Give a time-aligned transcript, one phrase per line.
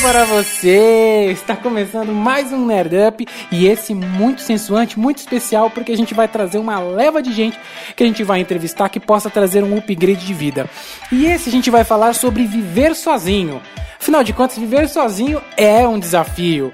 [0.00, 1.26] para você!
[1.30, 6.14] Está começando mais um Nerd Up e esse muito sensuante, muito especial, porque a gente
[6.14, 7.58] vai trazer uma leva de gente
[7.94, 10.68] que a gente vai entrevistar que possa trazer um upgrade de vida.
[11.12, 13.60] E esse a gente vai falar sobre viver sozinho.
[14.00, 16.72] Afinal de contas, viver sozinho é um desafio.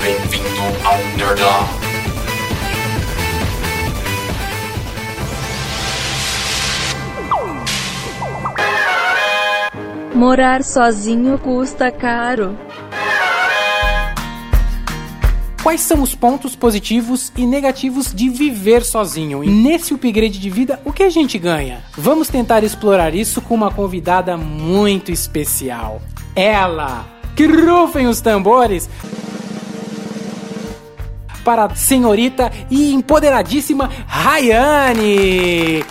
[0.00, 1.81] Bem-vindo ao Nerdão.
[10.22, 12.56] Morar sozinho custa caro.
[15.60, 19.42] Quais são os pontos positivos e negativos de viver sozinho?
[19.42, 21.82] E nesse upgrade de vida, o que a gente ganha?
[21.98, 26.00] Vamos tentar explorar isso com uma convidada muito especial.
[26.36, 27.04] Ela!
[27.34, 28.88] Que rufem os tambores!
[31.44, 35.84] Para a senhorita e empoderadíssima Rayane!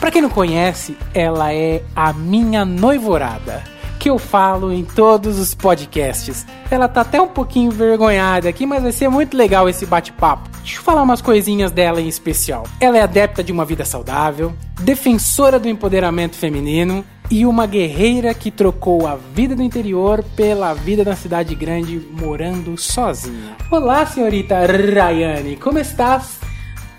[0.00, 3.64] Para quem não conhece, ela é a minha noivorada,
[3.98, 6.46] que eu falo em todos os podcasts.
[6.70, 10.48] Ela tá até um pouquinho envergonhada aqui, mas vai ser muito legal esse bate-papo.
[10.62, 12.62] Deixa eu falar umas coisinhas dela em especial.
[12.80, 18.52] Ela é adepta de uma vida saudável, defensora do empoderamento feminino e uma guerreira que
[18.52, 23.56] trocou a vida do interior pela vida da cidade grande morando sozinha.
[23.70, 26.47] Olá, senhorita Rayane, como estás?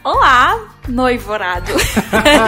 [0.10, 1.72] Olá, noivorado.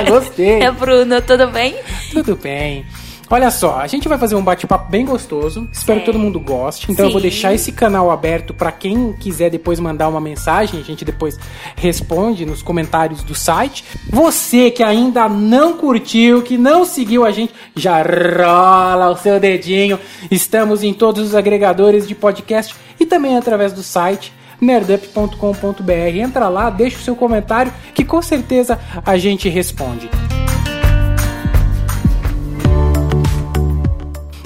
[0.10, 0.64] Gostei.
[0.66, 1.76] É Bruno, tudo bem?
[2.12, 2.84] Tudo bem.
[3.30, 5.70] Olha só, a gente vai fazer um bate-papo bem gostoso.
[5.72, 6.92] Espero que todo mundo goste.
[6.92, 7.28] Então eu vou Sim.
[7.28, 10.80] deixar esse canal aberto para quem quiser depois mandar uma mensagem.
[10.80, 11.40] A gente depois
[11.76, 13.86] responde nos comentários do site.
[14.10, 20.00] Você que ainda não curtiu, que não seguiu a gente, já rola o seu dedinho.
[20.32, 25.92] Estamos em todos os agregadores de podcast e também através do site nerdup.com.br.
[26.16, 30.10] Entra lá, deixa o seu comentário que com certeza a gente responde.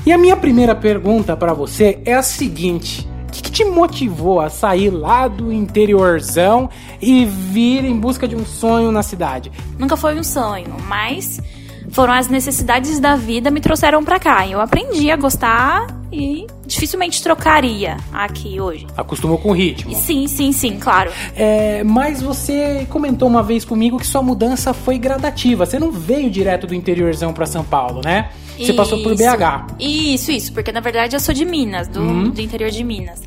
[0.06, 4.40] E a minha primeira pergunta pra você é a seguinte: o que, que te motivou
[4.40, 6.70] a sair lá do interiorzão
[7.02, 9.52] e vir em busca de um sonho na cidade?
[9.80, 11.42] Nunca foi um sonho, mas
[11.90, 14.48] foram as necessidades da vida me trouxeram pra cá.
[14.48, 18.88] Eu aprendi a gostar e dificilmente trocaria aqui hoje.
[18.98, 19.94] Acostumou com o ritmo.
[19.96, 21.12] Sim, sim, sim, claro.
[21.36, 25.66] É, mas você comentou uma vez comigo que sua mudança foi gradativa.
[25.66, 28.30] Você não veio direto do interiorzão pra São Paulo, né?
[28.58, 29.24] Você passou por Isso.
[29.24, 29.76] BH.
[29.80, 32.30] Isso, isso, porque na verdade eu sou de Minas, do, Uhum.
[32.30, 33.22] do interior de Minas.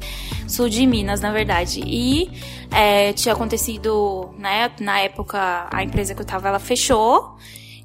[0.47, 1.83] Sul de Minas, na verdade.
[1.85, 2.31] E
[2.71, 7.37] é, tinha acontecido, né, na época, a empresa que eu tava, ela fechou.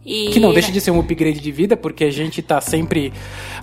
[0.05, 3.13] E, Que não deixa de ser um upgrade de vida, porque a gente tá sempre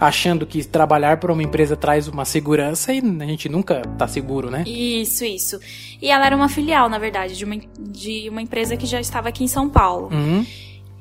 [0.00, 4.50] achando que trabalhar para uma empresa traz uma segurança e a gente nunca tá seguro,
[4.50, 4.64] né?
[4.66, 5.60] Isso, isso.
[6.00, 9.28] E ela era uma filial, na verdade, de uma, de uma empresa que já estava
[9.28, 10.08] aqui em São Paulo.
[10.12, 10.46] Uhum.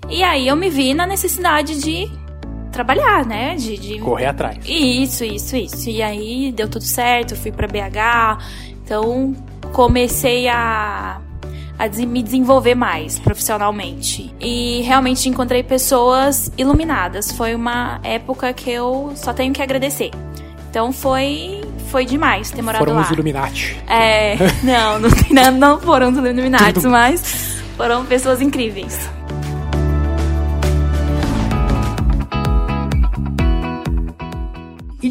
[0.09, 2.09] E aí eu me vi na necessidade de
[2.71, 3.55] trabalhar, né?
[3.55, 4.57] De, de Correr atrás.
[4.65, 5.89] Isso, isso, isso.
[5.89, 8.43] E aí deu tudo certo, fui pra BH.
[8.83, 9.35] Então
[9.71, 11.21] comecei a,
[11.79, 14.35] a me desenvolver mais profissionalmente.
[14.39, 17.31] E realmente encontrei pessoas iluminadas.
[17.31, 20.11] Foi uma época que eu só tenho que agradecer.
[20.69, 23.01] Então foi foi demais ter morado Foram lá.
[23.01, 23.75] os Illuminati.
[23.87, 29.09] É, não, não, não foram os Illuminati, mas foram pessoas incríveis.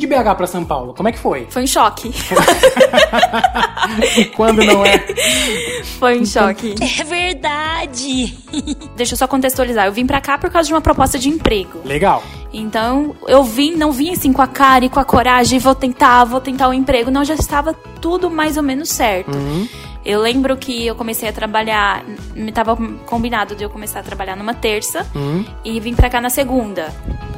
[0.08, 1.46] BH pra São Paulo, como é que foi?
[1.50, 2.10] Foi um choque.
[4.16, 4.98] E quando não é?
[5.98, 6.74] Foi um choque.
[6.80, 8.36] É verdade.
[8.96, 9.86] Deixa eu só contextualizar.
[9.86, 11.80] Eu vim pra cá por causa de uma proposta de emprego.
[11.84, 12.22] Legal.
[12.52, 16.24] Então, eu vim, não vim assim com a cara e com a coragem, vou tentar,
[16.24, 17.10] vou tentar o emprego.
[17.10, 19.30] Não, já estava tudo mais ou menos certo.
[20.04, 22.02] Eu lembro que eu comecei a trabalhar,
[22.34, 22.76] me tava
[23.06, 25.44] combinado de eu começar a trabalhar numa terça Hum.
[25.64, 26.88] e vim pra cá na segunda.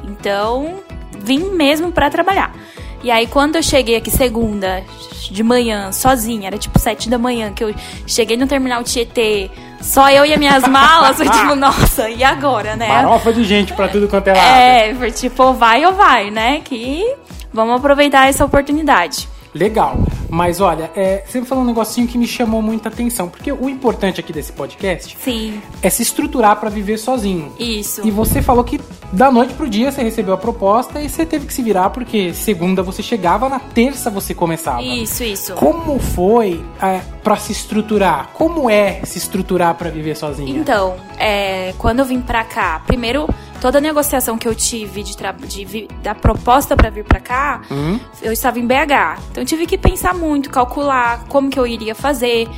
[0.05, 0.81] Então,
[1.19, 2.55] vim mesmo pra trabalhar.
[3.03, 4.85] E aí, quando eu cheguei aqui segunda,
[5.31, 7.75] de manhã, sozinha, era tipo sete da manhã, que eu
[8.07, 9.51] cheguei no terminal Tietê,
[9.81, 12.89] só eu e as minhas malas, foi tipo, nossa, e agora, né?
[12.89, 14.45] Farofa de gente pra tudo quanto é lado.
[14.45, 16.61] É, foi tipo, vai ou vai, né?
[16.61, 17.17] Que
[17.53, 19.29] vamos aproveitar essa oportunidade.
[19.55, 19.99] Legal.
[20.31, 23.29] Mas olha, é, você me falou um negocinho que me chamou muita atenção.
[23.29, 27.53] Porque o importante aqui desse podcast Sim, é se estruturar pra viver sozinho.
[27.59, 28.07] isso.
[28.07, 28.81] E você falou que
[29.13, 32.33] da noite pro dia você recebeu a proposta e você teve que se virar porque
[32.33, 34.83] segunda você chegava, na terça você começava.
[34.83, 35.55] Isso, isso.
[35.55, 38.29] Como foi é, para se estruturar?
[38.35, 40.59] Como é se estruturar pra viver sozinha?
[40.59, 43.29] Então, é, quando eu vim pra cá, primeiro,
[43.61, 47.99] toda a negociação que eu tive de, de da proposta pra vir pra cá, Hum?
[48.23, 49.19] eu estava em BH.
[49.31, 52.49] Então, eu tive que pensar muito, calcular como que eu iria fazer.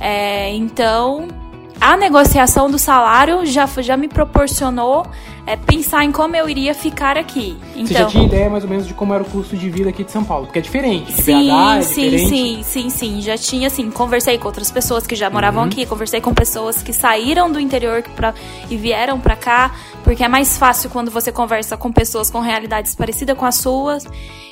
[0.00, 1.28] É, então,
[1.80, 5.06] a negociação do salário já, já me proporcionou
[5.46, 7.56] é, pensar em como eu iria ficar aqui.
[7.74, 9.90] Então, Você já tinha ideia mais ou menos de como era o custo de vida
[9.90, 10.46] aqui de São Paulo?
[10.46, 11.12] Porque é diferente.
[11.12, 12.28] De Sim, BH é sim, diferente.
[12.28, 13.20] sim, sim, sim.
[13.20, 15.68] Já tinha, assim, conversei com outras pessoas que já moravam Uhum.
[15.68, 18.34] aqui, conversei com pessoas que saíram do interior pra,
[18.68, 19.72] e vieram pra cá,
[20.02, 24.04] porque é mais fácil quando você conversa com pessoas com realidades parecidas com as suas.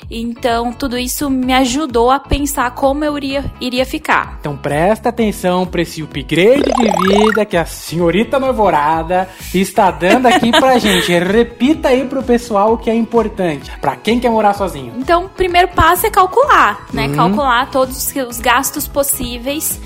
[0.09, 4.37] Então, tudo isso me ajudou a pensar como eu iria, iria ficar.
[4.39, 10.51] Então presta atenção pra esse upgrade de vida que a senhorita noivorada está dando aqui
[10.51, 11.11] pra gente.
[11.19, 13.71] Repita aí pro pessoal o que é importante.
[13.81, 14.93] Pra quem quer morar sozinho.
[14.97, 17.07] Então, o primeiro passo é calcular, né?
[17.07, 17.15] Uhum.
[17.15, 19.79] Calcular todos os- os gastos possíveis,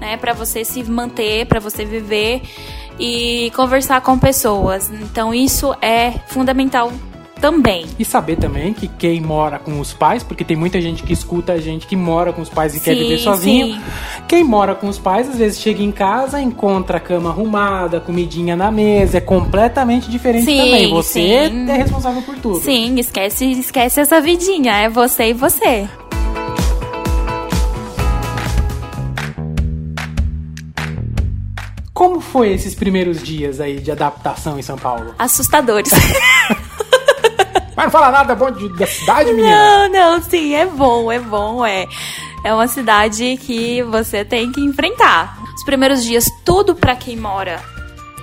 [0.00, 2.42] né, para você se manter, para você viver
[2.98, 4.90] e conversar com pessoas.
[4.90, 6.92] Então, isso é fundamental
[7.44, 7.84] também.
[7.98, 11.52] E saber também que quem mora com os pais, porque tem muita gente que escuta
[11.52, 13.66] a gente que mora com os pais e quer Sim, viver sozinho.
[13.66, 13.80] sim.
[14.26, 18.56] Quem mora com os pais, às vezes chega em casa, encontra a cama arrumada, comidinha
[18.56, 20.90] na mesa, é completamente diferente Sim, também.
[20.90, 21.70] Você sim.
[21.70, 22.60] é responsável por tudo.
[22.60, 25.86] Sim, esquece, esquece essa vidinha, é você e você.
[31.92, 35.14] Como foi esses primeiros dias aí de adaptação em São Paulo?
[35.18, 35.92] Assustadores.
[37.84, 39.88] Mas não fala nada bom de- da cidade, menina?
[39.88, 41.86] Não, não, sim, é bom, é bom, é.
[42.42, 45.38] É uma cidade que você tem que enfrentar.
[45.54, 47.62] Os primeiros dias, tudo pra quem mora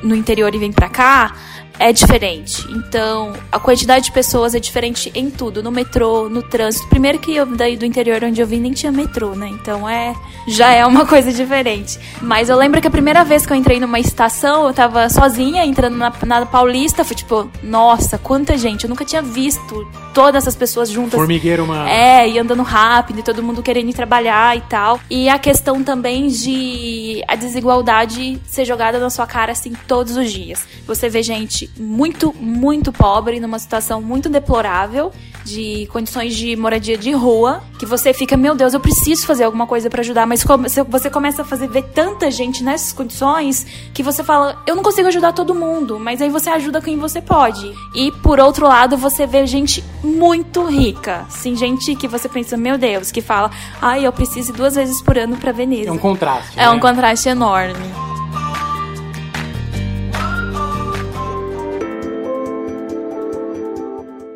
[0.02, 1.36] no interior e vem pra cá
[1.81, 2.63] é diferente.
[2.69, 6.88] Então, a quantidade de pessoas é diferente em tudo, no metrô, no trânsito.
[6.88, 9.50] Primeiro que eu daí do interior onde eu vim nem tinha metrô, né?
[9.50, 10.13] Então é
[10.48, 12.00] já é uma coisa diferente.
[12.22, 15.66] Mas eu lembro que a primeira vez que eu entrei numa estação, eu tava sozinha
[15.66, 20.56] entrando na, na Paulista, foi tipo, nossa, quanta gente, eu nunca tinha visto todas essas
[20.56, 21.13] pessoas juntas.
[21.13, 21.88] Formigueiro, mano.
[21.88, 25.00] É, e andando rápido, e todo mundo querendo ir trabalhar e tal.
[25.10, 30.31] E a questão também de a desigualdade ser jogada na sua cara assim todos os
[30.31, 30.68] dias.
[30.86, 35.12] Você vê gente muito, muito pobre, numa situação muito deplorável,
[35.44, 39.66] de condições de moradia de rua, que você fica, meu Deus, eu preciso fazer alguma
[39.66, 40.44] coisa pra ajudar, mas
[40.88, 45.08] você começa a fazer ver tanta gente nessas condições que você fala, eu não consigo
[45.08, 47.74] ajudar todo mundo, mas aí você ajuda quem você pode.
[47.96, 52.78] E por outro lado, você vê gente muito rica, sim, gente que você pensa, meu
[52.78, 53.50] Deus, que fala,
[53.82, 55.90] ai, eu preciso ir duas vezes por ano pra Veneza.
[55.90, 56.60] É um contraste.
[56.60, 56.70] É né?
[56.70, 58.11] um contraste enorme.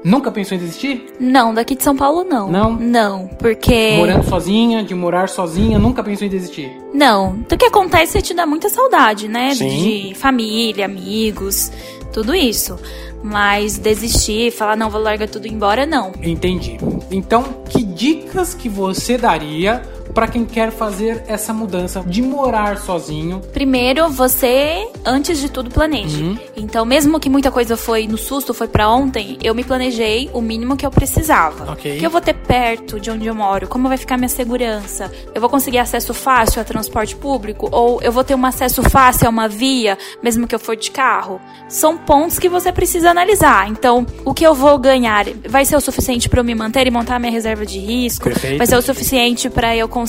[0.05, 1.07] Nunca pensou em desistir?
[1.19, 2.47] Não, daqui de São Paulo não.
[2.47, 2.73] Não?
[2.73, 3.95] Não, porque.
[3.97, 6.71] Morando sozinha, de morar sozinha, nunca pensou em desistir?
[6.93, 7.39] Não.
[7.51, 9.55] O que acontece é te dá muita saudade, né?
[9.55, 10.09] Sim.
[10.09, 11.71] De família, amigos,
[12.13, 12.77] tudo isso.
[13.23, 16.11] Mas desistir, falar, não, vou largar tudo e embora, não.
[16.21, 16.77] Entendi.
[17.09, 19.81] Então, que dicas que você daria
[20.15, 23.41] pra quem quer fazer essa mudança de morar sozinho?
[23.51, 26.23] Primeiro, você, antes de tudo, planeje.
[26.23, 26.39] Uhum.
[26.55, 30.39] Então, mesmo que muita coisa foi no susto, foi pra ontem, eu me planejei o
[30.39, 31.73] mínimo que eu precisava.
[31.73, 31.97] Ok.
[31.97, 33.67] O que eu vou ter perto de onde eu moro?
[33.67, 35.11] Como vai ficar minha segurança?
[35.33, 37.67] Eu vou conseguir acesso fácil a transporte público?
[37.71, 40.91] Ou eu vou ter um acesso fácil a uma via, mesmo que eu for de
[40.91, 41.41] carro?
[41.67, 43.67] São pontos que você precisa analisar.
[43.69, 46.91] Então, o que eu vou ganhar vai ser o suficiente pra eu me manter e
[46.91, 48.29] montar minha reserva de risco?
[48.29, 48.57] Perfeito.
[48.57, 50.04] Vai ser o suficiente pra eu conseguir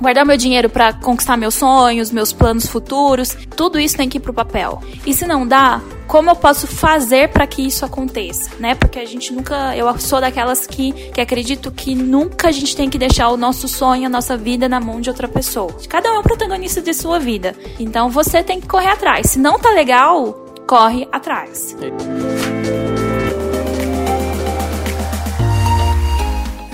[0.00, 3.36] guardar meu dinheiro pra conquistar meus sonhos, meus planos futuros.
[3.56, 4.82] Tudo isso tem que ir pro papel.
[5.06, 8.74] E se não dá, como eu posso fazer pra que isso aconteça, né?
[8.74, 12.88] Porque a gente nunca, eu sou daquelas que, que acredito que nunca a gente tem
[12.88, 15.74] que deixar o nosso sonho, a nossa vida na mão de outra pessoa.
[15.88, 17.54] Cada um é o protagonista de sua vida.
[17.78, 19.30] Então você tem que correr atrás.
[19.30, 20.32] Se não tá legal,
[20.66, 21.76] corre atrás.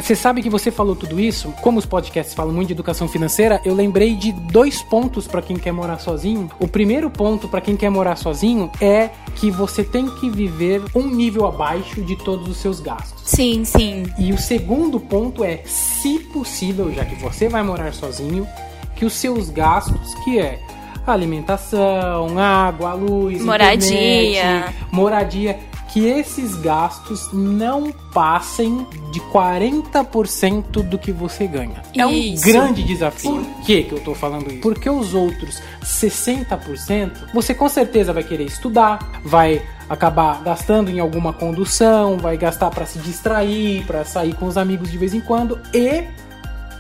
[0.05, 1.51] Você sabe que você falou tudo isso?
[1.63, 5.57] Como os podcasts falam muito de educação financeira, eu lembrei de dois pontos pra quem
[5.57, 6.51] quer morar sozinho.
[6.61, 11.07] O primeiro ponto pra quem quer morar sozinho é que você tem que viver um
[11.07, 13.23] nível abaixo de todos os seus gastos.
[13.25, 14.03] Sim, sim.
[14.19, 18.47] E o segundo ponto é, se possível, já que você vai morar sozinho,
[18.95, 20.61] que os seus gastos, que é
[21.07, 24.31] alimentação, água, luz, Moradia.
[24.31, 25.59] internet, moradia,
[25.95, 31.81] que esses gastos não passem de 40% do que você ganha.
[31.95, 32.45] É um Isso.
[32.45, 33.45] grande desafio.
[33.45, 34.61] Por que, que eu tô falando isso?
[34.61, 41.33] Porque os outros 60%, você com certeza vai querer estudar, vai acabar gastando em alguma
[41.33, 45.61] condução, vai gastar para se distrair, para sair com os amigos de vez em quando
[45.73, 46.09] e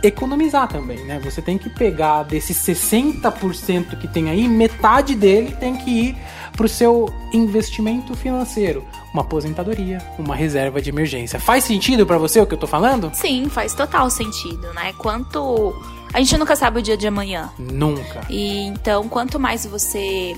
[0.06, 1.20] economizar também, né?
[1.25, 6.16] Você tem que pegar desses 60% que tem aí, metade dele tem que ir
[6.52, 11.40] pro seu investimento financeiro, uma aposentadoria, uma reserva de emergência.
[11.40, 13.11] Faz sentido para você o que eu tô falando?
[13.12, 14.92] Sim, faz total sentido, né?
[14.99, 15.75] Quanto
[16.12, 17.50] a gente nunca sabe o dia de amanhã.
[17.58, 18.20] Nunca.
[18.30, 20.37] E então, quanto mais você.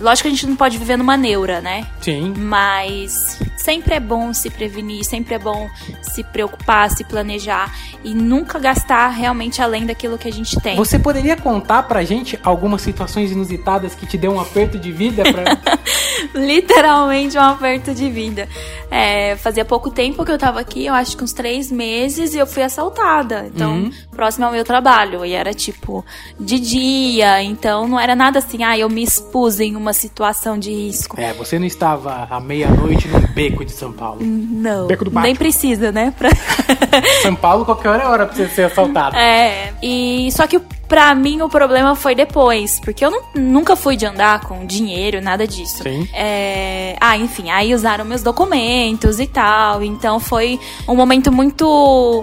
[0.00, 1.86] Lógico que a gente não pode viver numa neura, né?
[2.00, 2.32] Sim.
[2.36, 5.68] Mas sempre é bom se prevenir, sempre é bom
[6.00, 10.76] se preocupar, se planejar e nunca gastar realmente além daquilo que a gente tem.
[10.76, 15.24] Você poderia contar pra gente algumas situações inusitadas que te deu um aperto de vida
[15.24, 15.42] pra...
[16.32, 18.48] Literalmente um aperto de vida.
[18.90, 22.38] É, fazia pouco tempo que eu tava aqui, eu acho que uns três meses, e
[22.38, 23.50] eu fui assaltada.
[23.52, 23.90] Então, Uhum.
[24.12, 25.24] próximo ao meu trabalho.
[25.24, 26.04] E era tipo
[26.38, 30.70] de dia, então não era nada assim, ah, eu me expus em uma situação de
[30.70, 31.18] risco.
[31.20, 34.18] É, você não estava à meia-noite num beco de São Paulo.
[34.22, 34.86] Não.
[34.86, 35.36] Beco do nem Batman.
[35.36, 36.12] precisa, né?
[36.18, 36.30] Pra...
[37.22, 39.16] São Paulo, qualquer hora é hora pra você ser assaltado.
[39.16, 40.58] É, e só que
[40.88, 45.20] pra mim o problema foi depois, porque eu nu- nunca fui de andar com dinheiro,
[45.20, 45.82] nada disso.
[45.82, 46.08] Sim.
[46.14, 51.66] É, ah, enfim, aí usaram meus documentos e tal, então foi um momento muito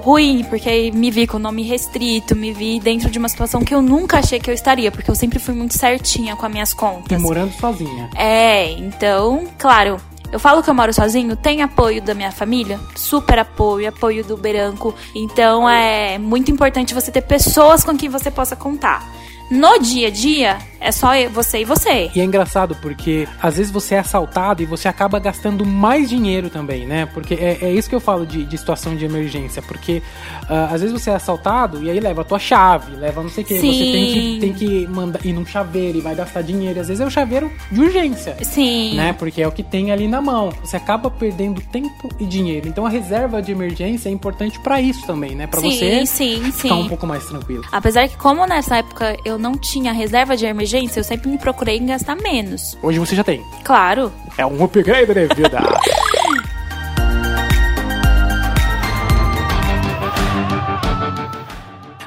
[0.04, 3.76] ruim, porque me vi com o nome restrito, me vi dentro de uma situação que
[3.76, 6.72] eu nunca achei que eu estaria, porque eu sempre fui muito certinha com as minhas
[6.72, 7.22] E contas.
[7.22, 8.10] morando sozinha.
[8.16, 9.98] É, então, claro.
[10.34, 14.36] Eu falo que eu moro sozinho, tem apoio da minha família, super apoio, apoio do
[14.36, 14.96] Beranco.
[15.14, 19.08] Então é muito importante você ter pessoas com quem você possa contar.
[19.52, 22.12] No dia a dia, é só você e você.
[22.14, 26.50] E é engraçado porque às vezes você é assaltado e você acaba gastando mais dinheiro
[26.50, 27.06] também, né?
[27.06, 29.62] Porque é, é isso que eu falo de, de situação de emergência.
[29.62, 30.04] Porque
[30.50, 33.44] ah, às vezes você é assaltado e aí leva a tua chave, leva não sei
[33.44, 33.56] o que.
[33.56, 36.80] Você tem que, tem que mandar ir num chaveiro e vai gastar dinheiro.
[36.80, 38.36] Às vezes é o chaveiro de urgência.
[38.42, 38.96] Sim.
[38.96, 39.14] Né?
[39.14, 40.50] Porque é o que tem ali na mão.
[40.62, 42.68] Você acaba perdendo tempo e dinheiro.
[42.68, 45.48] Então a reserva de emergência é importante pra isso também, né?
[45.48, 46.90] Pra sim, você sim, ficar um sim.
[46.90, 47.64] pouco mais tranquilo.
[47.72, 51.78] Apesar que, como nessa época eu não tinha reserva de emergência, eu sempre me procurei
[51.78, 52.76] em gastar menos.
[52.82, 53.44] Hoje você já tem.
[53.64, 54.12] Claro.
[54.38, 55.60] É um upgrade de vida.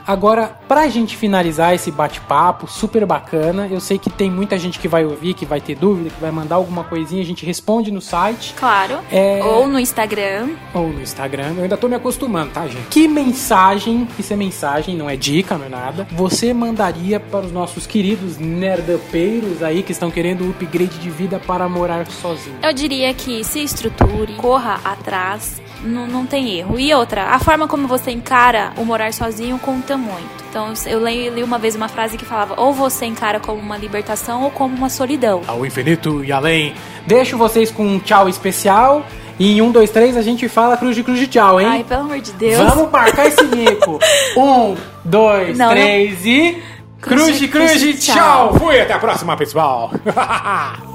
[0.06, 4.86] Agora, pra gente finalizar esse bate-papo super bacana, eu sei que tem muita gente que
[4.86, 8.00] vai ouvir, que vai ter dúvida, que vai mandar alguma coisinha, a gente responde no
[8.00, 8.98] site Claro.
[9.10, 9.40] É.
[9.42, 10.50] Ou no Instagram.
[10.72, 11.54] ou no Instagram.
[11.56, 12.86] Eu ainda tô me acostumando, tá, gente?
[12.88, 17.52] Que mensagem, isso é mensagem, não é dica, não é nada, você mandaria para os
[17.52, 22.56] nossos queridos nerdapeiros aí que estão querendo o upgrade de vida para morar sozinho?
[22.62, 26.78] Eu diria que se estruture, corra atrás, não, não tem erro.
[26.78, 30.44] E outra, a forma como você encara o morar sozinho conta muito.
[30.50, 33.76] Então eu li, li uma vez uma frase que falava: ou você encara como uma
[33.76, 35.42] libertação ou como uma solidão.
[35.46, 36.74] ao infinito e além.
[37.06, 39.04] Deixo vocês com um tchau especial.
[39.38, 41.66] E em um, dois, três a gente fala cruz de cruz de tchau, hein?
[41.68, 42.56] Ai, pelo amor de Deus.
[42.56, 43.98] Vamos marcar esse mico.
[44.34, 44.74] um,
[45.04, 45.74] dois, Não, não.
[45.74, 46.62] três e.
[47.02, 48.54] Cruz de cruz de tchau!
[48.58, 49.92] Fui, até a próxima, pessoal!